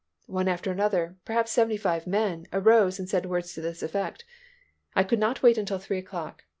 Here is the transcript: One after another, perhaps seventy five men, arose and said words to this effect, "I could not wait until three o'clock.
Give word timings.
One 0.25 0.47
after 0.47 0.71
another, 0.71 1.17
perhaps 1.25 1.51
seventy 1.51 1.77
five 1.77 2.07
men, 2.07 2.47
arose 2.51 2.97
and 2.97 3.07
said 3.07 3.27
words 3.27 3.53
to 3.53 3.61
this 3.61 3.83
effect, 3.83 4.25
"I 4.95 5.03
could 5.03 5.19
not 5.19 5.43
wait 5.43 5.59
until 5.59 5.77
three 5.77 5.99
o'clock. 5.99 6.43